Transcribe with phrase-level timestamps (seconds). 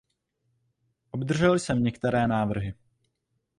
[1.11, 2.73] Obdržel jsem některé návrhy.